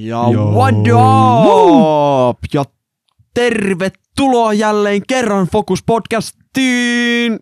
Ja 0.00 0.22
what 0.30 0.74
up? 0.78 2.38
Ja 2.54 2.64
tervetuloa 3.34 4.52
jälleen 4.52 5.02
kerran 5.08 5.46
Focus 5.46 5.82
Podcastiin! 5.86 7.38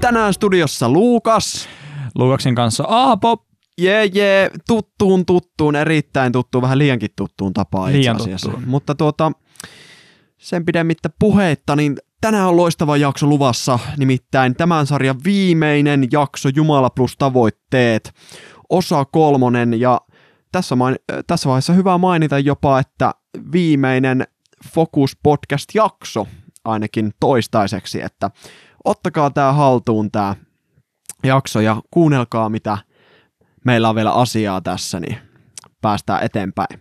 Tänään 0.00 0.34
studiossa 0.34 0.88
Luukas. 0.88 1.68
Luukaksen 2.14 2.54
kanssa 2.54 2.84
Aapo. 2.88 3.46
Jee, 3.78 4.06
jee, 4.14 4.50
tuttuun 4.68 5.26
tuttuun, 5.26 5.76
erittäin 5.76 6.32
tuttuun, 6.32 6.62
vähän 6.62 6.78
liiankin 6.78 7.10
tuttuun 7.16 7.52
tapaan 7.52 7.90
itse 7.90 7.98
Liian 7.98 8.16
asiassa. 8.16 8.50
tuttuun. 8.50 8.68
Mutta 8.68 8.94
tuota, 8.94 9.32
sen 10.38 10.64
pidemmittä 10.64 11.10
puheitta, 11.18 11.76
niin 11.76 11.96
tänään 12.22 12.48
on 12.48 12.56
loistava 12.56 12.96
jakso 12.96 13.26
luvassa, 13.26 13.78
nimittäin 13.96 14.56
tämän 14.56 14.86
sarjan 14.86 15.16
viimeinen 15.24 16.08
jakso 16.12 16.48
Jumala 16.48 16.90
plus 16.90 17.16
tavoitteet, 17.16 18.14
osa 18.70 19.04
kolmonen, 19.04 19.80
ja 19.80 20.00
tässä, 20.52 20.76
main, 20.76 20.96
tässä 21.26 21.48
vaiheessa 21.48 21.72
hyvä 21.72 21.98
mainita 21.98 22.38
jopa, 22.38 22.78
että 22.78 23.14
viimeinen 23.52 24.26
Focus 24.74 25.16
Podcast-jakso 25.22 26.26
ainakin 26.64 27.12
toistaiseksi, 27.20 28.02
että 28.02 28.30
ottakaa 28.84 29.30
tämä 29.30 29.52
haltuun 29.52 30.10
tämä 30.10 30.36
jakso 31.24 31.60
ja 31.60 31.82
kuunnelkaa 31.90 32.48
mitä 32.48 32.78
meillä 33.64 33.88
on 33.88 33.94
vielä 33.94 34.12
asiaa 34.12 34.60
tässä, 34.60 35.00
niin 35.00 35.18
päästään 35.80 36.22
eteenpäin. 36.22 36.80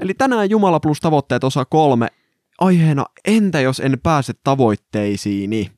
Eli 0.00 0.14
tänään 0.14 0.50
Jumala 0.50 0.80
plus 0.80 1.00
tavoitteet 1.00 1.44
osa 1.44 1.64
kolme 1.64 2.08
aiheena 2.58 3.04
entä 3.24 3.60
jos 3.60 3.80
en 3.80 3.98
pääse 4.02 4.32
tavoitteisiini? 4.44 5.70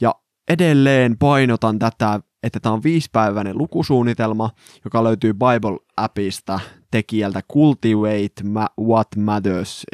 Ja 0.00 0.14
edelleen 0.48 1.18
painotan 1.18 1.78
tätä, 1.78 2.20
että 2.42 2.60
tämä 2.60 2.72
on 2.72 2.82
viisipäiväinen 2.82 3.58
lukusuunnitelma, 3.58 4.50
joka 4.84 5.04
löytyy 5.04 5.32
Bible-appista 5.32 6.60
tekijältä 6.90 7.42
Cultivate 7.52 8.42
What 8.80 9.08
Matters. 9.16 9.86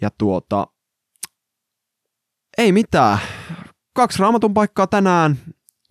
Ja 0.00 0.10
tuota, 0.18 0.66
ei 2.58 2.72
mitään. 2.72 3.18
Kaksi 3.94 4.18
raamatun 4.18 4.54
paikkaa 4.54 4.86
tänään, 4.86 5.38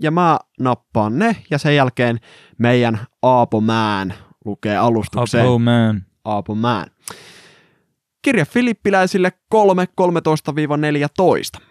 ja 0.01 0.11
mä 0.11 0.39
nappaan 0.59 1.19
ne, 1.19 1.35
ja 1.49 1.57
sen 1.57 1.75
jälkeen 1.75 2.19
meidän 2.57 2.99
Aapo 3.21 3.61
Mään 3.61 4.13
lukee 4.45 4.77
alustukseen. 4.77 5.47
Oh 5.47 5.59
man. 5.59 6.05
Aapo 6.25 6.55
Mään. 6.55 6.87
Kirja 8.21 8.45
Filippiläisille 8.45 9.31
3, 9.49 9.87
13-14. 11.59 11.61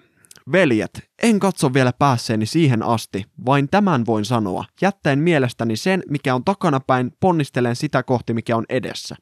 Veljet, 0.53 1.11
en 1.23 1.41
katso 1.41 1.75
vielä 1.75 1.93
päässeeni 1.93 2.47
siihen 2.47 2.83
asti, 2.83 3.25
vain 3.47 3.69
tämän 3.69 4.07
voin 4.07 4.25
sanoa, 4.25 4.65
jättäen 4.83 5.19
mielestäni 5.19 5.77
sen, 5.77 6.03
mikä 6.09 6.35
on 6.35 6.45
takanapäin, 6.45 7.13
ponnistelen 7.21 7.77
sitä 7.77 8.03
kohti, 8.03 8.35
mikä 8.35 8.57
on 8.57 8.65
edessä. 8.69 9.17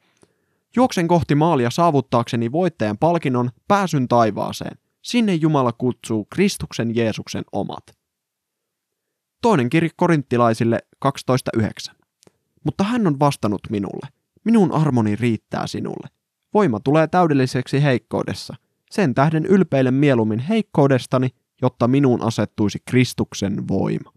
Juoksen 0.76 1.08
kohti 1.08 1.34
maalia 1.34 1.70
saavuttaakseni 1.70 2.52
voittajan 2.52 2.98
palkinnon 2.98 3.50
pääsyn 3.68 4.08
taivaaseen. 4.08 4.78
Sinne 5.02 5.34
Jumala 5.34 5.72
kutsuu 5.72 6.24
Kristuksen 6.24 6.96
Jeesuksen 6.96 7.44
omat. 7.52 7.84
Toinen 9.42 9.70
kirja 9.70 9.90
korinttilaisille 9.96 10.78
12.9. 11.06 11.94
Mutta 12.64 12.84
hän 12.84 13.06
on 13.06 13.20
vastannut 13.20 13.60
minulle. 13.70 14.08
Minun 14.44 14.72
armoni 14.72 15.16
riittää 15.16 15.66
sinulle. 15.66 16.17
Voima 16.54 16.80
tulee 16.80 17.06
täydelliseksi 17.06 17.82
heikkoudessa. 17.82 18.56
Sen 18.90 19.14
tähden 19.14 19.46
ylpeilen 19.46 19.94
mieluummin 19.94 20.38
heikkoudestani, 20.38 21.28
jotta 21.62 21.88
minuun 21.88 22.22
asettuisi 22.22 22.78
Kristuksen 22.86 23.68
voima. 23.68 24.12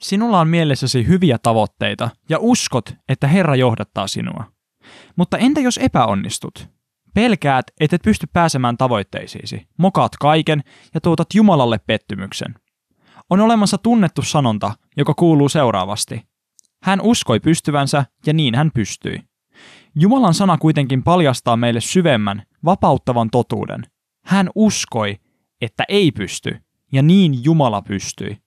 Sinulla 0.00 0.40
on 0.40 0.48
mielessäsi 0.48 1.06
hyviä 1.06 1.38
tavoitteita 1.38 2.10
ja 2.28 2.38
uskot, 2.40 2.94
että 3.08 3.26
Herra 3.26 3.56
johdattaa 3.56 4.06
sinua. 4.06 4.44
Mutta 5.16 5.38
entä 5.38 5.60
jos 5.60 5.78
epäonnistut? 5.78 6.68
Pelkäät, 7.14 7.66
et 7.80 7.92
et 7.92 8.02
pysty 8.02 8.26
pääsemään 8.32 8.76
tavoitteisiisi, 8.76 9.68
mokaat 9.78 10.12
kaiken 10.20 10.62
ja 10.94 11.00
tuotat 11.00 11.28
Jumalalle 11.34 11.78
pettymyksen. 11.78 12.54
On 13.30 13.40
olemassa 13.40 13.78
tunnettu 13.78 14.22
sanonta, 14.22 14.72
joka 14.96 15.14
kuuluu 15.14 15.48
seuraavasti. 15.48 16.22
Hän 16.82 17.00
uskoi 17.00 17.40
pystyvänsä 17.40 18.04
ja 18.26 18.32
niin 18.32 18.54
hän 18.54 18.70
pystyi. 18.74 19.20
Jumalan 19.94 20.34
sana 20.34 20.58
kuitenkin 20.58 21.02
paljastaa 21.02 21.56
meille 21.56 21.80
syvemmän, 21.80 22.42
vapauttavan 22.64 23.30
totuuden. 23.30 23.82
Hän 24.24 24.50
uskoi, 24.54 25.16
että 25.60 25.84
ei 25.88 26.12
pysty, 26.12 26.56
ja 26.92 27.02
niin 27.02 27.44
Jumala 27.44 27.82
pystyi. 27.82 28.38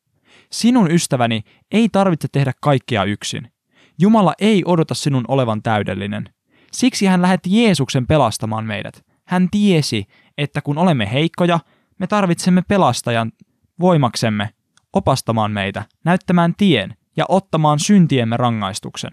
Sinun 0.51 0.91
ystäväni 0.91 1.43
ei 1.71 1.89
tarvitse 1.89 2.27
tehdä 2.31 2.53
kaikkea 2.61 3.03
yksin. 3.03 3.51
Jumala 3.99 4.33
ei 4.39 4.63
odota 4.65 4.93
sinun 4.93 5.25
olevan 5.27 5.61
täydellinen. 5.61 6.29
Siksi 6.71 7.05
hän 7.05 7.21
lähetti 7.21 7.63
Jeesuksen 7.63 8.07
pelastamaan 8.07 8.65
meidät. 8.65 9.05
Hän 9.27 9.47
tiesi, 9.51 10.05
että 10.37 10.61
kun 10.61 10.77
olemme 10.77 11.11
heikkoja, 11.11 11.59
me 11.99 12.07
tarvitsemme 12.07 12.61
pelastajan 12.61 13.31
voimaksemme, 13.79 14.49
opastamaan 14.93 15.51
meitä, 15.51 15.85
näyttämään 16.05 16.53
tien 16.57 16.95
ja 17.17 17.25
ottamaan 17.29 17.79
syntiemme 17.79 18.37
rangaistuksen. 18.37 19.11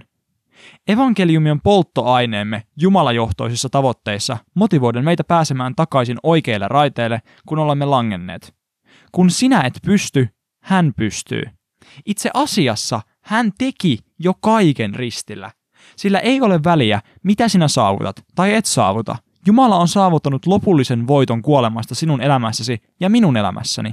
Evankeliumi 0.89 1.51
on 1.51 1.61
polttoaineemme 1.61 2.63
jumalajohtoisissa 2.77 3.69
tavoitteissa, 3.69 4.37
motivoiden 4.55 5.05
meitä 5.05 5.25
pääsemään 5.25 5.75
takaisin 5.75 6.19
oikeille 6.23 6.69
raiteille, 6.69 7.23
kun 7.47 7.59
olemme 7.59 7.85
langenneet. 7.85 8.55
Kun 9.13 9.31
sinä 9.31 9.61
et 9.61 9.79
pysty, 9.87 10.29
hän 10.63 10.93
pystyy. 10.97 11.43
Itse 12.07 12.31
asiassa 12.35 13.01
hän 13.23 13.53
teki 13.59 13.99
jo 14.19 14.35
kaiken 14.41 14.95
ristillä. 14.95 15.51
Sillä 15.97 16.19
ei 16.19 16.41
ole 16.41 16.65
väliä, 16.65 17.01
mitä 17.23 17.49
sinä 17.49 17.69
saavutat 17.69 18.25
tai 18.35 18.55
et 18.55 18.67
saavuta. 18.67 19.17
Jumala 19.47 19.77
on 19.77 19.89
saavuttanut 19.89 20.47
lopullisen 20.47 21.07
voiton 21.07 21.43
kuolemasta 21.43 21.95
sinun 21.95 22.21
elämässäsi 22.21 22.79
ja 23.01 23.11
minun 23.11 23.37
elämässäni. 23.37 23.93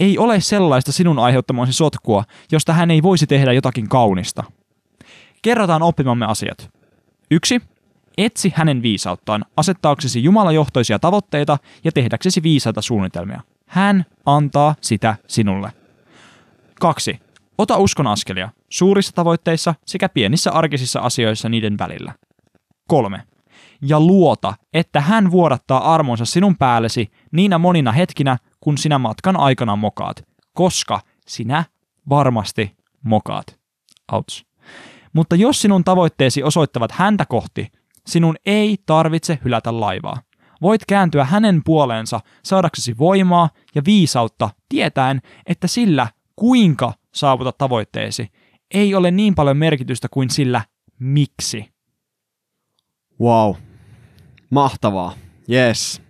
Ei 0.00 0.18
ole 0.18 0.40
sellaista 0.40 0.92
sinun 0.92 1.18
aiheuttamoisi 1.18 1.72
sotkua, 1.72 2.24
josta 2.52 2.72
hän 2.72 2.90
ei 2.90 3.02
voisi 3.02 3.26
tehdä 3.26 3.52
jotakin 3.52 3.88
kaunista. 3.88 4.44
Kerrotaan 5.42 5.82
oppimamme 5.82 6.26
asiat. 6.26 6.70
1. 7.30 7.62
Etsi 8.18 8.52
hänen 8.56 8.82
viisauttaan, 8.82 9.44
asettaaksesi 9.56 10.22
jumalajohtoisia 10.22 10.98
tavoitteita 10.98 11.58
ja 11.84 11.92
tehdäksesi 11.92 12.42
viisaita 12.42 12.82
suunnitelmia. 12.82 13.40
Hän 13.66 14.04
antaa 14.26 14.74
sitä 14.80 15.16
sinulle. 15.26 15.72
2. 16.80 17.20
Ota 17.58 17.76
uskon 17.76 18.06
askelia, 18.06 18.48
suurissa 18.68 19.12
tavoitteissa 19.12 19.74
sekä 19.86 20.08
pienissä 20.08 20.52
arkisissa 20.52 21.00
asioissa 21.00 21.48
niiden 21.48 21.78
välillä. 21.78 22.14
3. 22.88 23.22
Ja 23.82 24.00
luota, 24.00 24.54
että 24.74 25.00
hän 25.00 25.30
vuodattaa 25.30 25.94
armonsa 25.94 26.24
sinun 26.24 26.56
päällesi 26.56 27.10
niinä 27.32 27.58
monina 27.58 27.92
hetkinä, 27.92 28.38
kun 28.60 28.78
sinä 28.78 28.98
matkan 28.98 29.36
aikana 29.36 29.76
mokaat, 29.76 30.26
koska 30.52 31.00
sinä 31.26 31.64
varmasti 32.08 32.76
mokaat. 33.02 33.58
Outs. 34.12 34.47
Mutta 35.12 35.36
jos 35.36 35.62
sinun 35.62 35.84
tavoitteesi 35.84 36.42
osoittavat 36.42 36.92
häntä 36.92 37.26
kohti, 37.26 37.68
sinun 38.06 38.36
ei 38.46 38.76
tarvitse 38.86 39.38
hylätä 39.44 39.80
laivaa. 39.80 40.22
Voit 40.62 40.84
kääntyä 40.88 41.24
hänen 41.24 41.62
puoleensa 41.64 42.20
saadaksesi 42.44 42.98
voimaa 42.98 43.50
ja 43.74 43.82
viisautta 43.86 44.50
tietäen, 44.68 45.20
että 45.46 45.66
sillä, 45.66 46.08
kuinka 46.36 46.92
saavutat 47.14 47.58
tavoitteesi, 47.58 48.28
ei 48.74 48.94
ole 48.94 49.10
niin 49.10 49.34
paljon 49.34 49.56
merkitystä 49.56 50.08
kuin 50.10 50.30
sillä, 50.30 50.62
miksi. 50.98 51.64
Wow. 53.20 53.54
Mahtavaa. 54.50 55.12
Yes. 55.50 56.02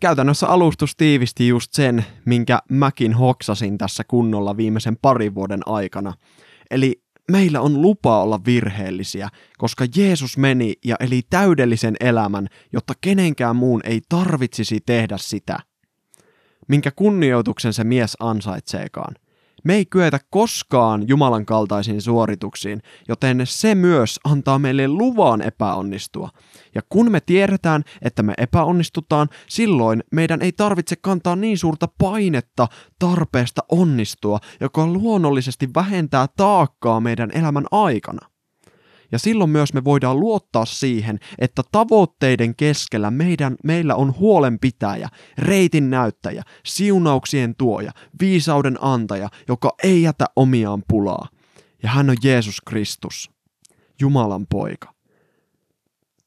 Käytännössä 0.00 0.48
alustus 0.48 0.96
tiivisti 0.96 1.48
just 1.48 1.72
sen, 1.72 2.06
minkä 2.24 2.58
mäkin 2.70 3.14
hoksasin 3.14 3.78
tässä 3.78 4.04
kunnolla 4.04 4.56
viimeisen 4.56 4.96
parin 5.02 5.34
vuoden 5.34 5.60
aikana. 5.66 6.12
Eli 6.70 7.03
meillä 7.30 7.60
on 7.60 7.82
lupa 7.82 8.22
olla 8.22 8.40
virheellisiä, 8.46 9.28
koska 9.58 9.84
Jeesus 9.96 10.38
meni 10.38 10.74
ja 10.84 10.96
eli 11.00 11.22
täydellisen 11.30 11.96
elämän, 12.00 12.48
jotta 12.72 12.94
kenenkään 13.00 13.56
muun 13.56 13.80
ei 13.84 14.00
tarvitsisi 14.08 14.80
tehdä 14.86 15.16
sitä. 15.18 15.58
Minkä 16.68 16.90
kunnioituksen 16.90 17.72
se 17.72 17.84
mies 17.84 18.16
ansaitseekaan. 18.20 19.14
Me 19.64 19.74
ei 19.74 19.86
kyetä 19.86 20.18
koskaan 20.30 21.08
Jumalan 21.08 21.46
kaltaisiin 21.46 22.02
suorituksiin, 22.02 22.82
joten 23.08 23.42
se 23.44 23.74
myös 23.74 24.20
antaa 24.24 24.58
meille 24.58 24.88
luvan 24.88 25.42
epäonnistua. 25.42 26.30
Ja 26.74 26.82
kun 26.88 27.10
me 27.10 27.20
tiedetään, 27.20 27.82
että 28.02 28.22
me 28.22 28.34
epäonnistutaan, 28.38 29.28
silloin 29.48 30.04
meidän 30.12 30.42
ei 30.42 30.52
tarvitse 30.52 30.96
kantaa 30.96 31.36
niin 31.36 31.58
suurta 31.58 31.88
painetta 31.98 32.68
tarpeesta 32.98 33.62
onnistua, 33.68 34.38
joka 34.60 34.86
luonnollisesti 34.86 35.68
vähentää 35.74 36.26
taakkaa 36.36 37.00
meidän 37.00 37.30
elämän 37.34 37.66
aikana. 37.70 38.33
Ja 39.14 39.18
silloin 39.18 39.50
myös 39.50 39.74
me 39.74 39.84
voidaan 39.84 40.20
luottaa 40.20 40.64
siihen, 40.64 41.18
että 41.38 41.62
tavoitteiden 41.72 42.56
keskellä 42.56 43.10
meidän, 43.10 43.56
meillä 43.64 43.94
on 43.94 44.14
huolenpitäjä, 44.18 45.08
reitin 45.38 45.90
näyttäjä, 45.90 46.42
siunauksien 46.64 47.54
tuoja, 47.54 47.92
viisauden 48.20 48.78
antaja, 48.80 49.28
joka 49.48 49.74
ei 49.82 50.02
jätä 50.02 50.26
omiaan 50.36 50.82
pulaa. 50.88 51.28
Ja 51.82 51.88
hän 51.88 52.10
on 52.10 52.16
Jeesus 52.24 52.60
Kristus, 52.60 53.30
Jumalan 54.00 54.46
poika. 54.50 54.94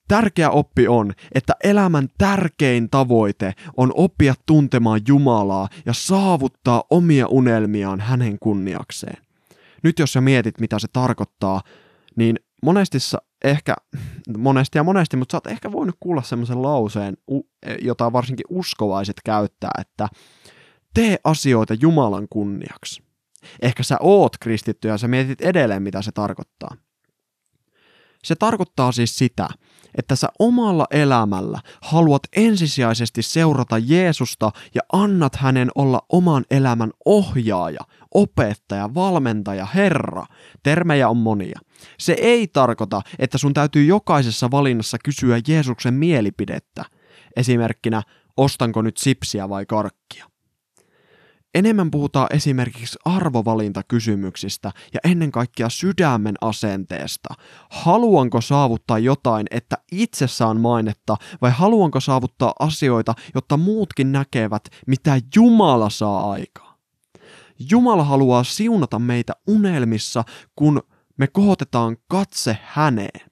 Tärkeä 0.07 0.49
oppi 0.49 0.87
on, 0.87 1.13
että 1.31 1.53
elämän 1.63 2.07
tärkein 2.17 2.89
tavoite 2.89 3.53
on 3.77 3.91
oppia 3.95 4.33
tuntemaan 4.45 5.01
Jumalaa 5.07 5.69
ja 5.85 5.93
saavuttaa 5.93 6.83
omia 6.89 7.27
unelmiaan 7.27 7.99
hänen 7.99 8.39
kunniakseen. 8.39 9.17
Nyt 9.83 9.99
jos 9.99 10.13
sä 10.13 10.21
mietit, 10.21 10.59
mitä 10.59 10.79
se 10.79 10.87
tarkoittaa, 10.93 11.61
niin 12.15 12.39
monesti 12.63 12.97
ehkä, 13.43 13.75
monesti 14.37 14.77
ja 14.77 14.83
monesti, 14.83 15.17
mutta 15.17 15.31
sä 15.31 15.37
oot 15.37 15.47
ehkä 15.47 15.71
voinut 15.71 15.95
kuulla 15.99 16.21
semmoisen 16.21 16.61
lauseen, 16.61 17.17
jota 17.81 18.13
varsinkin 18.13 18.45
uskovaiset 18.49 19.15
käyttää, 19.25 19.71
että 19.79 20.07
tee 20.93 21.17
asioita 21.23 21.73
Jumalan 21.73 22.27
kunniaksi. 22.29 23.03
Ehkä 23.61 23.83
sä 23.83 23.97
oot 23.99 24.37
kristitty 24.41 24.87
ja 24.87 24.97
sä 24.97 25.07
mietit 25.07 25.41
edelleen, 25.41 25.83
mitä 25.83 26.01
se 26.01 26.11
tarkoittaa. 26.11 26.75
Se 28.23 28.35
tarkoittaa 28.35 28.91
siis 28.91 29.17
sitä, 29.17 29.47
että 29.97 30.15
sä 30.15 30.27
omalla 30.39 30.87
elämällä 30.91 31.59
haluat 31.81 32.21
ensisijaisesti 32.35 33.21
seurata 33.21 33.77
Jeesusta 33.77 34.51
ja 34.75 34.81
annat 34.93 35.35
hänen 35.35 35.69
olla 35.75 36.01
oman 36.09 36.45
elämän 36.51 36.91
ohjaaja, 37.05 37.79
opettaja, 38.13 38.93
valmentaja, 38.93 39.65
herra. 39.65 40.25
Termejä 40.63 41.09
on 41.09 41.17
monia. 41.17 41.59
Se 41.99 42.15
ei 42.19 42.47
tarkoita, 42.47 43.01
että 43.19 43.37
sun 43.37 43.53
täytyy 43.53 43.85
jokaisessa 43.85 44.51
valinnassa 44.51 44.97
kysyä 45.03 45.41
Jeesuksen 45.47 45.93
mielipidettä. 45.93 46.85
Esimerkkinä, 47.35 48.03
ostanko 48.37 48.81
nyt 48.81 48.97
sipsiä 48.97 49.49
vai 49.49 49.65
karkkia. 49.65 50.25
Enemmän 51.55 51.91
puhutaan 51.91 52.27
esimerkiksi 52.33 52.99
arvovalintakysymyksistä 53.05 54.71
ja 54.93 54.99
ennen 55.11 55.31
kaikkea 55.31 55.69
sydämen 55.69 56.35
asenteesta. 56.41 57.33
Haluanko 57.69 58.41
saavuttaa 58.41 58.99
jotain, 58.99 59.47
että 59.51 59.77
itse 59.91 60.27
saan 60.27 60.61
mainetta, 60.61 61.17
vai 61.41 61.51
haluanko 61.51 61.99
saavuttaa 61.99 62.53
asioita, 62.59 63.13
jotta 63.35 63.57
muutkin 63.57 64.11
näkevät, 64.11 64.63
mitä 64.87 65.21
Jumala 65.35 65.89
saa 65.89 66.31
aikaa? 66.31 66.77
Jumala 67.71 68.03
haluaa 68.03 68.43
siunata 68.43 68.99
meitä 68.99 69.33
unelmissa, 69.47 70.23
kun 70.55 70.81
me 71.17 71.27
kohotetaan 71.27 71.97
katse 72.07 72.57
häneen. 72.63 73.26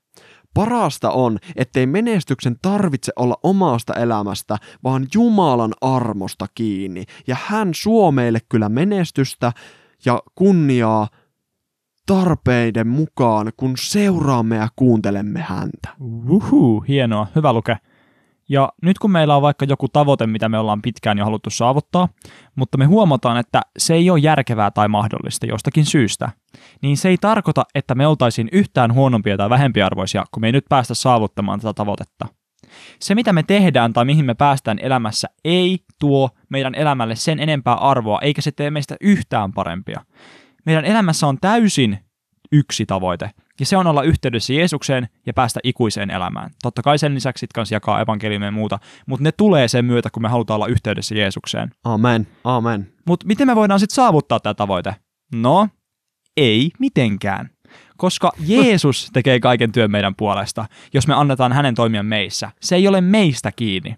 Parasta 0.56 1.12
on, 1.12 1.38
ettei 1.56 1.86
menestyksen 1.86 2.56
tarvitse 2.62 3.12
olla 3.16 3.38
omasta 3.44 3.94
elämästä, 3.94 4.58
vaan 4.84 5.08
Jumalan 5.14 5.74
armosta 5.82 6.46
kiinni. 6.56 7.04
Ja 7.28 7.38
hän 7.46 7.70
suo 7.76 8.12
meille 8.12 8.40
kyllä 8.50 8.70
menestystä 8.70 9.52
ja 10.06 10.22
kunniaa 10.36 11.08
tarpeiden 12.06 12.88
mukaan, 12.88 13.52
kun 13.58 13.74
seuraamme 13.80 14.56
ja 14.56 14.68
kuuntelemme 14.76 15.40
häntä. 15.42 15.90
Uhu, 16.30 16.86
hienoa, 16.88 17.28
hyvä 17.36 17.54
luke. 17.54 17.78
Ja 18.50 18.70
nyt 18.82 19.00
kun 19.00 19.12
meillä 19.12 19.36
on 19.36 19.42
vaikka 19.42 19.66
joku 19.66 19.88
tavoite, 19.88 20.28
mitä 20.28 20.50
me 20.50 20.60
ollaan 20.60 20.82
pitkään 20.82 21.18
jo 21.18 21.26
haluttu 21.26 21.50
saavuttaa, 21.50 22.10
mutta 22.56 22.78
me 22.78 22.86
huomataan, 22.86 23.38
että 23.38 23.62
se 23.78 23.94
ei 23.94 24.10
ole 24.10 24.20
järkevää 24.20 24.72
tai 24.72 24.88
mahdollista 24.88 25.46
jostakin 25.46 25.86
syystä, 25.86 26.30
niin 26.82 26.98
se 26.98 27.10
ei 27.10 27.18
tarkoita, 27.18 27.64
että 27.76 27.96
me 27.96 28.08
oltaisiin 28.08 28.50
yhtään 28.52 28.94
huonompia 28.94 29.38
tai 29.38 29.50
vähempiarvoisia, 29.50 30.26
kun 30.32 30.42
me 30.42 30.48
ei 30.48 30.52
nyt 30.52 30.66
päästä 30.70 30.94
saavuttamaan 30.94 31.60
tätä 31.60 31.74
tavoitetta. 31.74 32.26
Se, 33.00 33.16
mitä 33.16 33.34
me 33.34 33.44
tehdään 33.44 33.94
tai 33.94 34.06
mihin 34.06 34.26
me 34.26 34.34
päästään 34.34 34.80
elämässä, 34.82 35.28
ei 35.46 35.80
tuo 36.00 36.30
meidän 36.50 36.76
elämälle 36.76 37.16
sen 37.16 37.40
enempää 37.40 37.74
arvoa, 37.74 38.20
eikä 38.22 38.42
se 38.42 38.52
tee 38.52 38.72
meistä 38.72 38.96
yhtään 39.02 39.52
parempia. 39.52 40.02
Meidän 40.66 40.86
elämässä 40.86 41.28
on 41.28 41.38
täysin 41.42 42.00
yksi 42.52 42.86
tavoite, 42.86 43.32
ja 43.60 43.66
se 43.66 43.78
on 43.78 43.88
olla 43.88 44.04
yhteydessä 44.04 44.54
Jeesukseen 44.54 45.08
ja 45.26 45.34
päästä 45.34 45.60
ikuiseen 45.64 46.12
elämään. 46.12 46.50
Totta 46.62 46.82
kai 46.82 46.98
sen 46.98 47.16
lisäksi 47.16 47.40
sitten 47.40 47.56
kanssa 47.56 47.76
jakaa 47.76 48.02
evankeliumia 48.02 48.48
ja 48.48 48.52
muuta, 48.52 48.80
mutta 49.08 49.24
ne 49.24 49.32
tulee 49.32 49.68
sen 49.68 49.86
myötä, 49.86 50.10
kun 50.10 50.22
me 50.22 50.30
halutaan 50.30 50.56
olla 50.56 50.68
yhteydessä 50.68 51.16
Jeesukseen. 51.16 51.72
Amen, 51.84 52.28
amen. 52.44 52.94
Mutta 53.08 53.28
miten 53.28 53.48
me 53.48 53.56
voidaan 53.56 53.80
sitten 53.80 53.96
saavuttaa 53.96 54.40
tämä 54.40 54.54
tavoite? 54.54 54.96
No, 55.36 55.70
ei 56.38 56.72
mitenkään. 56.80 57.50
Koska 57.98 58.32
Jeesus 58.48 59.10
tekee 59.14 59.40
kaiken 59.40 59.72
työn 59.72 59.92
meidän 59.92 60.16
puolesta, 60.16 60.66
jos 60.94 61.08
me 61.08 61.14
annetaan 61.14 61.54
hänen 61.54 61.76
toimia 61.76 62.04
meissä. 62.04 62.52
Se 62.62 62.76
ei 62.76 62.88
ole 62.88 63.02
meistä 63.02 63.52
kiinni. 63.56 63.96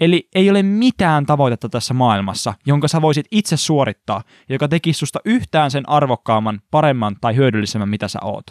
Eli 0.00 0.28
ei 0.34 0.50
ole 0.50 0.62
mitään 0.62 1.26
tavoitetta 1.26 1.68
tässä 1.68 1.94
maailmassa, 1.94 2.54
jonka 2.66 2.88
sä 2.88 3.02
voisit 3.02 3.26
itse 3.30 3.56
suorittaa, 3.56 4.22
joka 4.48 4.68
tekisi 4.68 4.98
susta 4.98 5.18
yhtään 5.24 5.70
sen 5.70 5.88
arvokkaamman, 5.88 6.60
paremman 6.70 7.16
tai 7.20 7.36
hyödyllisemmän, 7.36 7.88
mitä 7.88 8.08
sä 8.08 8.18
oot. 8.22 8.46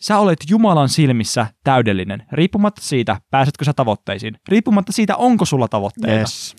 Sä 0.00 0.18
olet 0.18 0.38
Jumalan 0.48 0.88
silmissä 0.88 1.46
täydellinen, 1.64 2.22
riippumatta 2.32 2.82
siitä, 2.82 3.20
pääsetkö 3.30 3.64
sä 3.64 3.72
tavoitteisiin, 3.72 4.36
riippumatta 4.48 4.92
siitä, 4.92 5.16
onko 5.16 5.44
sulla 5.44 5.68
tavoitteita. 5.68 6.18
Yes. 6.18 6.56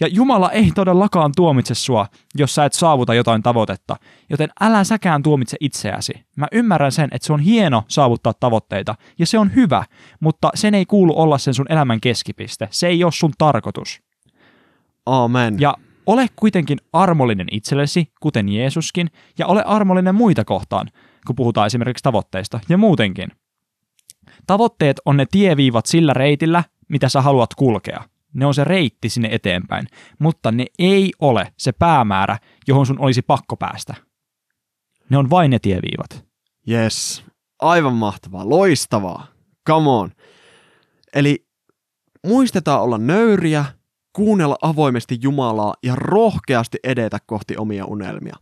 Ja 0.00 0.06
Jumala 0.06 0.50
ei 0.50 0.70
todellakaan 0.74 1.32
tuomitse 1.36 1.74
sua, 1.74 2.06
jos 2.34 2.54
sä 2.54 2.64
et 2.64 2.72
saavuta 2.72 3.14
jotain 3.14 3.42
tavoitetta, 3.42 3.96
joten 4.30 4.48
älä 4.60 4.84
säkään 4.84 5.22
tuomitse 5.22 5.56
itseäsi. 5.60 6.12
Mä 6.36 6.46
ymmärrän 6.52 6.92
sen, 6.92 7.08
että 7.12 7.26
se 7.26 7.32
on 7.32 7.40
hieno 7.40 7.82
saavuttaa 7.88 8.32
tavoitteita, 8.40 8.94
ja 9.18 9.26
se 9.26 9.38
on 9.38 9.54
hyvä, 9.54 9.84
mutta 10.20 10.50
sen 10.54 10.74
ei 10.74 10.86
kuulu 10.86 11.20
olla 11.20 11.38
sen 11.38 11.54
sun 11.54 11.66
elämän 11.68 12.00
keskipiste. 12.00 12.68
Se 12.70 12.86
ei 12.88 13.04
ole 13.04 13.12
sun 13.12 13.32
tarkoitus. 13.38 14.00
Amen. 15.06 15.60
Ja 15.60 15.74
ole 16.06 16.26
kuitenkin 16.36 16.78
armollinen 16.92 17.46
itsellesi, 17.50 18.12
kuten 18.20 18.48
Jeesuskin, 18.48 19.10
ja 19.38 19.46
ole 19.46 19.62
armollinen 19.66 20.14
muita 20.14 20.44
kohtaan, 20.44 20.86
kun 21.26 21.36
puhutaan 21.36 21.66
esimerkiksi 21.66 22.02
tavoitteista, 22.02 22.60
ja 22.68 22.78
muutenkin. 22.78 23.28
Tavoitteet 24.46 25.00
on 25.04 25.16
ne 25.16 25.26
tieviivat 25.30 25.86
sillä 25.86 26.12
reitillä, 26.12 26.64
mitä 26.88 27.08
sä 27.08 27.20
haluat 27.20 27.54
kulkea– 27.54 28.02
ne 28.34 28.46
on 28.46 28.54
se 28.54 28.64
reitti 28.64 29.08
sinne 29.08 29.28
eteenpäin, 29.32 29.86
mutta 30.18 30.52
ne 30.52 30.66
ei 30.78 31.12
ole 31.20 31.52
se 31.58 31.72
päämäärä, 31.72 32.38
johon 32.68 32.86
sun 32.86 32.98
olisi 32.98 33.22
pakko 33.22 33.56
päästä. 33.56 33.94
Ne 35.10 35.18
on 35.18 35.30
vain 35.30 35.50
ne 35.50 35.58
tieviivat. 35.58 36.26
Yes, 36.70 37.24
aivan 37.58 37.94
mahtavaa, 37.94 38.48
loistavaa, 38.48 39.26
come 39.68 39.90
on. 39.90 40.10
Eli 41.14 41.46
muistetaan 42.26 42.82
olla 42.82 42.98
nöyriä, 42.98 43.64
kuunnella 44.12 44.56
avoimesti 44.62 45.18
Jumalaa 45.22 45.74
ja 45.82 45.94
rohkeasti 45.96 46.78
edetä 46.84 47.18
kohti 47.26 47.56
omia 47.56 47.84
unelmia. 47.84 48.36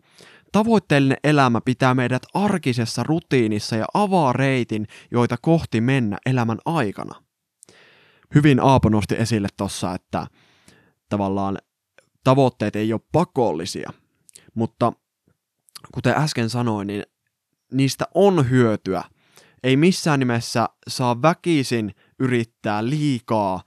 Tavoitteellinen 0.52 1.18
elämä 1.24 1.60
pitää 1.60 1.94
meidät 1.94 2.22
arkisessa 2.34 3.02
rutiinissa 3.02 3.76
ja 3.76 3.84
avaa 3.94 4.32
reitin, 4.32 4.86
joita 5.10 5.36
kohti 5.42 5.80
mennä 5.80 6.18
elämän 6.26 6.58
aikana 6.64 7.23
hyvin 8.34 8.60
Aapo 8.60 8.88
nosti 8.88 9.14
esille 9.18 9.48
tuossa, 9.56 9.94
että 9.94 10.26
tavallaan 11.08 11.58
tavoitteet 12.24 12.76
ei 12.76 12.92
ole 12.92 13.00
pakollisia, 13.12 13.90
mutta 14.54 14.92
kuten 15.94 16.14
äsken 16.16 16.50
sanoin, 16.50 16.86
niin 16.86 17.02
niistä 17.72 18.04
on 18.14 18.50
hyötyä. 18.50 19.04
Ei 19.62 19.76
missään 19.76 20.18
nimessä 20.18 20.68
saa 20.88 21.22
väkisin 21.22 21.94
yrittää 22.18 22.88
liikaa 22.88 23.62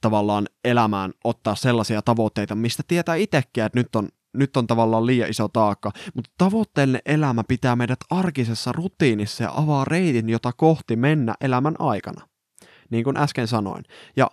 tavallaan 0.00 0.48
elämään 0.64 1.12
ottaa 1.24 1.54
sellaisia 1.54 2.02
tavoitteita, 2.02 2.54
mistä 2.54 2.82
tietää 2.88 3.14
itsekin, 3.14 3.64
että 3.64 3.78
nyt 3.78 3.96
on, 3.96 4.08
nyt 4.32 4.56
on 4.56 4.66
tavallaan 4.66 5.06
liian 5.06 5.30
iso 5.30 5.48
taakka. 5.48 5.92
Mutta 6.14 6.30
tavoitteellinen 6.38 7.02
elämä 7.06 7.44
pitää 7.48 7.76
meidät 7.76 8.00
arkisessa 8.10 8.72
rutiinissa 8.72 9.44
ja 9.44 9.52
avaa 9.54 9.84
reitin, 9.84 10.28
jota 10.28 10.52
kohti 10.52 10.96
mennä 10.96 11.34
elämän 11.40 11.74
aikana 11.78 12.31
niin 12.92 13.04
kuin 13.04 13.16
äsken 13.16 13.46
sanoin. 13.46 13.84
Ja 14.16 14.30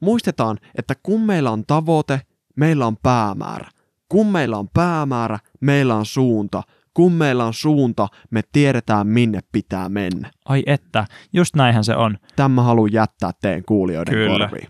muistetaan, 0.00 0.58
että 0.78 0.94
kun 1.02 1.20
meillä 1.20 1.50
on 1.50 1.64
tavoite, 1.66 2.20
meillä 2.56 2.86
on 2.86 2.96
päämäärä. 2.96 3.68
Kun 4.08 4.26
meillä 4.26 4.58
on 4.58 4.68
päämäärä, 4.74 5.38
meillä 5.60 5.94
on 5.94 6.06
suunta. 6.06 6.62
Kun 6.94 7.12
meillä 7.12 7.44
on 7.44 7.54
suunta, 7.54 8.08
me 8.30 8.40
tiedetään 8.52 9.06
minne 9.06 9.40
pitää 9.52 9.88
mennä. 9.88 10.30
Ai 10.44 10.62
että, 10.66 11.06
just 11.32 11.56
näinhän 11.56 11.84
se 11.84 11.96
on. 11.96 12.18
Tämä 12.36 12.62
haluan 12.62 12.92
jättää 12.92 13.30
teidän 13.40 13.62
kuulijoiden 13.64 14.14
Kyllä. 14.14 14.48
korviin. 14.48 14.68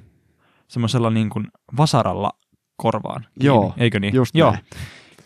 Semmoisella 0.69 1.11
niin 1.11 1.31
kuin 1.31 1.47
vasaralla 1.76 2.31
korvaan. 2.76 3.21
Kiinni. 3.23 3.47
Joo, 3.47 3.75
eikö 3.76 4.00
niin? 4.00 4.14
just 4.14 4.35
Joo. 4.35 4.50
Näin. 4.50 4.64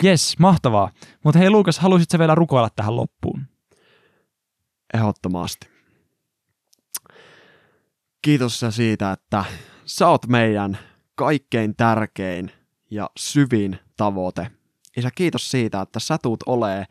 Yes, 0.04 0.38
mahtavaa. 0.38 0.90
Mutta 1.24 1.38
hei 1.38 1.50
Luukas, 1.50 1.78
haluaisitko 1.78 2.18
vielä 2.18 2.34
rukoilla 2.34 2.68
tähän 2.76 2.96
loppuun? 2.96 3.46
Ehdottomasti. 4.94 5.69
Kiitos 8.22 8.64
siitä, 8.70 9.12
että 9.12 9.44
sä 9.84 10.08
oot 10.08 10.26
meidän 10.26 10.78
kaikkein 11.14 11.76
tärkein 11.76 12.50
ja 12.90 13.10
syvin 13.18 13.78
tavoite. 13.96 14.50
Isä, 14.96 15.10
kiitos 15.14 15.50
siitä, 15.50 15.80
että 15.80 16.00
sä 16.00 16.18
tuut 16.22 16.42
olee 16.46 16.84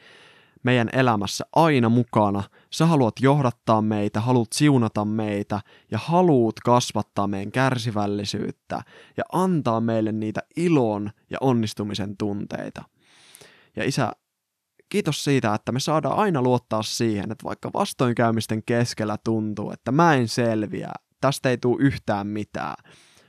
meidän 0.64 0.90
elämässä 0.94 1.46
aina 1.56 1.90
mukana. 1.90 2.44
Sä 2.74 2.86
haluat 2.86 3.14
johdattaa 3.22 3.82
meitä, 3.82 4.22
haluat 4.22 4.54
siunata 4.54 5.06
meitä 5.06 5.62
ja 5.92 5.98
haluat 5.98 6.56
kasvattaa 6.66 7.28
meidän 7.28 7.52
kärsivällisyyttä 7.52 8.82
ja 9.18 9.24
antaa 9.32 9.82
meille 9.82 10.12
niitä 10.12 10.42
ilon 10.56 11.10
ja 11.30 11.38
onnistumisen 11.42 12.18
tunteita. 12.18 12.84
Ja 13.76 13.84
isä, 13.84 14.12
kiitos 14.90 15.24
siitä, 15.24 15.54
että 15.54 15.72
me 15.72 15.80
saadaan 15.80 16.18
aina 16.18 16.42
luottaa 16.42 16.84
siihen, 16.84 17.32
että 17.32 17.44
vaikka 17.44 17.70
vastoinkäymisten 17.74 18.64
keskellä 18.64 19.18
tuntuu, 19.24 19.72
että 19.72 19.92
mä 19.92 20.16
en 20.16 20.28
selviä, 20.28 20.92
tästä 21.22 21.50
ei 21.50 21.58
tule 21.58 21.78
yhtään 21.80 22.28
mitään, 22.28 22.76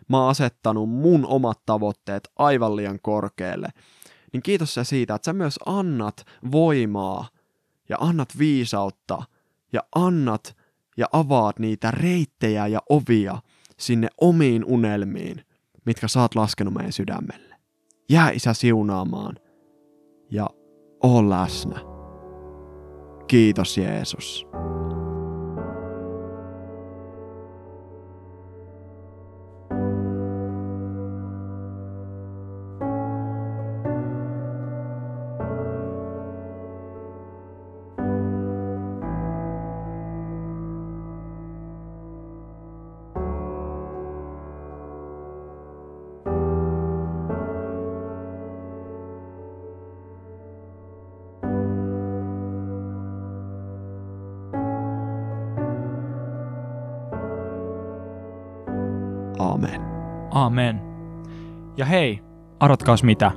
mä 0.09 0.21
oon 0.21 0.31
asettanut 0.31 0.91
mun 0.91 1.27
omat 1.27 1.61
tavoitteet 1.67 2.29
aivan 2.39 2.77
liian 2.77 2.99
korkealle, 3.03 3.69
niin 4.33 4.43
kiitos 4.43 4.75
sä 4.75 4.85
siitä, 4.85 5.15
että 5.15 5.27
sä 5.27 5.33
myös 5.33 5.59
annat 5.67 6.25
voimaa 6.53 7.29
ja 7.89 7.97
annat 8.01 8.29
viisautta 8.39 9.23
ja 9.73 9.81
annat 9.95 10.57
ja 10.97 11.07
avaat 11.13 11.59
niitä 11.59 11.91
reittejä 11.91 12.67
ja 12.67 12.81
ovia 12.89 13.39
sinne 13.79 14.09
omiin 14.21 14.65
unelmiin, 14.65 15.45
mitkä 15.87 16.09
sä 16.09 16.21
oot 16.21 16.35
laskenut 16.35 16.75
meidän 16.75 16.93
sydämelle. 16.93 17.57
Jää 18.09 18.31
isä 18.31 18.55
siunaamaan 18.55 19.37
ja 20.31 20.47
oo 21.03 21.31
läsnä. 21.31 21.81
Kiitos 23.29 23.79
Jeesus. 23.79 24.47
Aamen. 59.65 59.81
Amen. 60.31 60.81
Ja 61.77 61.85
hei, 61.85 62.21
arvatkaas 62.61 63.03
mitä? 63.03 63.31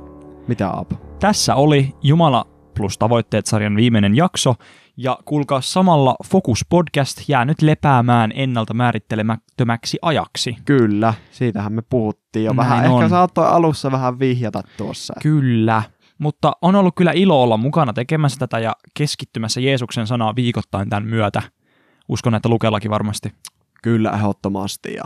Mitä 0.48 0.68
Aapo? 0.68 0.96
Tässä 1.20 1.54
oli 1.54 1.94
Jumala 2.02 2.46
plus 2.76 2.98
tavoitteet-sarjan 2.98 3.76
viimeinen 3.76 4.16
jakso, 4.16 4.54
ja 4.96 5.18
kuulkaa 5.24 5.60
samalla 5.60 6.14
Focus 6.26 6.64
Podcast 6.68 7.28
jää 7.28 7.44
nyt 7.44 7.62
lepäämään 7.62 8.32
ennalta 8.34 8.74
määrittelemättömäksi 8.74 9.98
ajaksi. 10.02 10.56
Kyllä, 10.64 11.14
siitähän 11.30 11.72
me 11.72 11.82
puhuttiin 11.90 12.44
jo 12.44 12.52
Näin 12.52 12.56
vähän. 12.56 12.90
on. 12.90 13.02
Ehkä 13.02 13.08
saattoi 13.08 13.46
alussa 13.46 13.92
vähän 13.92 14.18
vihjata 14.18 14.62
tuossa. 14.76 15.14
Kyllä, 15.22 15.82
mutta 16.18 16.52
on 16.62 16.74
ollut 16.74 16.94
kyllä 16.96 17.12
ilo 17.12 17.42
olla 17.42 17.56
mukana 17.56 17.92
tekemässä 17.92 18.38
tätä 18.38 18.58
ja 18.58 18.72
keskittymässä 18.94 19.60
Jeesuksen 19.60 20.06
sanaa 20.06 20.36
viikoittain 20.36 20.90
tämän 20.90 21.04
myötä. 21.04 21.42
Uskon, 22.08 22.34
että 22.34 22.48
Lukellakin 22.48 22.90
varmasti. 22.90 23.32
Kyllä, 23.82 24.10
ehdottomasti. 24.10 24.94
Ja 24.94 25.04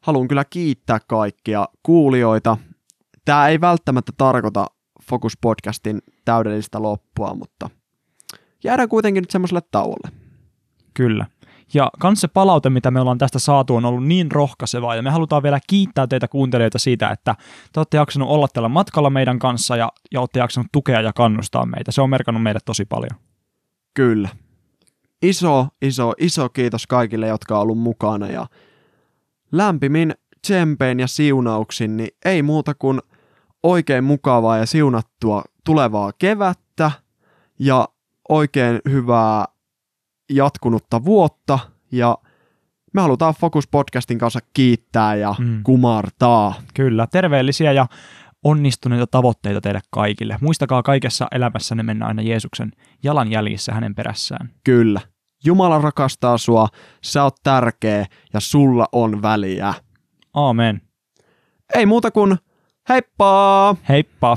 haluan 0.00 0.28
kyllä 0.28 0.44
kiittää 0.44 0.98
kaikkia 1.06 1.68
kuulijoita. 1.82 2.56
Tämä 3.24 3.48
ei 3.48 3.60
välttämättä 3.60 4.12
tarkoita 4.16 4.66
Focus 5.02 5.36
Podcastin 5.40 5.98
täydellistä 6.24 6.82
loppua, 6.82 7.34
mutta 7.34 7.70
jäädään 8.64 8.88
kuitenkin 8.88 9.22
nyt 9.22 9.30
semmoiselle 9.30 9.62
tauolle. 9.70 10.08
Kyllä. 10.94 11.26
Ja 11.74 11.90
kans 11.98 12.20
se 12.20 12.28
palaute, 12.28 12.70
mitä 12.70 12.90
me 12.90 13.00
ollaan 13.00 13.18
tästä 13.18 13.38
saatu, 13.38 13.76
on 13.76 13.84
ollut 13.84 14.06
niin 14.06 14.32
rohkaisevaa, 14.32 14.96
ja 14.96 15.02
me 15.02 15.10
halutaan 15.10 15.42
vielä 15.42 15.60
kiittää 15.66 16.06
teitä 16.06 16.28
kuuntelijoita 16.28 16.78
siitä, 16.78 17.10
että 17.10 17.34
te 17.72 17.80
olette 17.80 17.96
jaksanut 17.96 18.28
olla 18.28 18.48
tällä 18.48 18.68
matkalla 18.68 19.10
meidän 19.10 19.38
kanssa, 19.38 19.76
ja, 19.76 19.92
ja 20.12 20.20
olette 20.20 20.38
jaksanut 20.38 20.66
tukea 20.72 21.00
ja 21.00 21.12
kannustaa 21.12 21.66
meitä. 21.66 21.92
Se 21.92 22.02
on 22.02 22.10
merkannut 22.10 22.42
meille 22.42 22.60
tosi 22.64 22.84
paljon. 22.84 23.10
Kyllä. 23.94 24.28
Iso, 25.22 25.68
iso, 25.82 26.12
iso 26.18 26.48
kiitos 26.48 26.86
kaikille, 26.86 27.28
jotka 27.28 27.56
on 27.56 27.62
ollut 27.62 27.78
mukana 27.78 28.26
ja 28.26 28.46
lämpimin 29.52 30.14
tsempein 30.42 31.00
ja 31.00 31.06
siunauksin, 31.06 31.96
niin 31.96 32.10
ei 32.24 32.42
muuta 32.42 32.74
kuin 32.74 33.00
oikein 33.62 34.04
mukavaa 34.04 34.58
ja 34.58 34.66
siunattua 34.66 35.42
tulevaa 35.64 36.12
kevättä 36.12 36.90
ja 37.58 37.88
oikein 38.28 38.80
hyvää 38.90 39.44
jatkunutta 40.30 41.04
vuotta 41.04 41.58
ja 41.92 42.18
me 42.94 43.00
halutaan 43.00 43.34
Focus 43.40 43.68
Podcastin 43.68 44.18
kanssa 44.18 44.40
kiittää 44.54 45.14
ja 45.14 45.34
Mm. 45.38 45.46
mm. 45.46 45.62
kumartaa. 45.62 46.54
Kyllä, 46.74 47.06
terveellisiä 47.06 47.72
ja 47.72 47.86
onnistuneita 48.44 49.06
tavoitteita 49.06 49.60
teille 49.60 49.80
kaikille. 49.90 50.36
Muistakaa 50.40 50.82
kaikessa 50.82 51.26
elämässänne 51.32 51.82
mennä 51.82 52.06
aina 52.06 52.22
Jeesuksen 52.22 52.72
jalanjäljissä 53.02 53.72
hänen 53.72 53.94
perässään. 53.94 54.50
Kyllä. 54.64 55.00
Jumala 55.44 55.78
rakastaa 55.78 56.38
sua, 56.38 56.68
sä 57.04 57.24
oot 57.24 57.36
tärkeä 57.42 58.06
ja 58.32 58.40
sulla 58.40 58.86
on 58.92 59.22
väliä. 59.22 59.74
Aamen. 60.34 60.82
Ei 61.74 61.86
muuta 61.86 62.10
kuin 62.10 62.36
heippa! 62.88 63.76
Heippa! 63.88 64.36